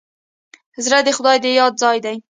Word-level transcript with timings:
زړه 0.83 0.99
د 1.03 1.09
خدای 1.17 1.37
د 1.41 1.45
یاد 1.59 1.73
ځای 1.81 1.97
دی. 2.05 2.17